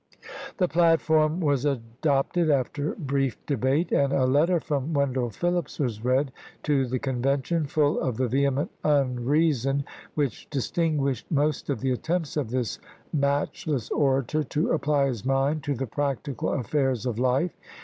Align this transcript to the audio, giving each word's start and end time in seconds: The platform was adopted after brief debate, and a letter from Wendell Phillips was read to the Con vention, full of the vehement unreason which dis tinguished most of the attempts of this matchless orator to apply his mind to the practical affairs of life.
The 0.57 0.67
platform 0.67 1.41
was 1.41 1.63
adopted 1.63 2.49
after 2.49 2.95
brief 2.95 3.37
debate, 3.45 3.91
and 3.91 4.11
a 4.11 4.25
letter 4.25 4.59
from 4.59 4.93
Wendell 4.95 5.29
Phillips 5.29 5.77
was 5.79 6.03
read 6.03 6.31
to 6.63 6.87
the 6.87 6.97
Con 6.97 7.21
vention, 7.21 7.69
full 7.69 7.99
of 7.99 8.17
the 8.17 8.27
vehement 8.27 8.71
unreason 8.83 9.83
which 10.15 10.49
dis 10.49 10.71
tinguished 10.71 11.25
most 11.29 11.69
of 11.69 11.81
the 11.81 11.91
attempts 11.91 12.35
of 12.35 12.49
this 12.49 12.79
matchless 13.13 13.91
orator 13.91 14.43
to 14.45 14.71
apply 14.71 15.05
his 15.05 15.23
mind 15.23 15.63
to 15.65 15.75
the 15.75 15.85
practical 15.85 16.49
affairs 16.49 17.05
of 17.05 17.19
life. 17.19 17.51